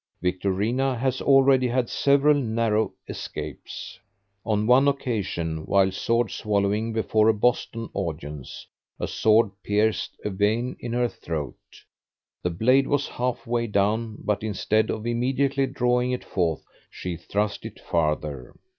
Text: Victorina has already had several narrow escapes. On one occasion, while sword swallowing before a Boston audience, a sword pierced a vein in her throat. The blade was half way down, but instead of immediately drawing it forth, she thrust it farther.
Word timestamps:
Victorina 0.19 0.97
has 0.97 1.21
already 1.21 1.67
had 1.67 1.87
several 1.87 2.33
narrow 2.33 2.91
escapes. 3.07 3.99
On 4.43 4.65
one 4.65 4.87
occasion, 4.87 5.63
while 5.67 5.91
sword 5.91 6.31
swallowing 6.31 6.91
before 6.91 7.29
a 7.29 7.35
Boston 7.35 7.87
audience, 7.93 8.65
a 8.99 9.07
sword 9.07 9.51
pierced 9.61 10.17
a 10.25 10.31
vein 10.31 10.75
in 10.79 10.91
her 10.93 11.07
throat. 11.07 11.53
The 12.41 12.49
blade 12.49 12.87
was 12.87 13.07
half 13.07 13.45
way 13.45 13.67
down, 13.67 14.17
but 14.23 14.41
instead 14.41 14.89
of 14.89 15.05
immediately 15.05 15.67
drawing 15.67 16.13
it 16.13 16.23
forth, 16.23 16.63
she 16.89 17.15
thrust 17.15 17.63
it 17.63 17.79
farther. 17.79 18.55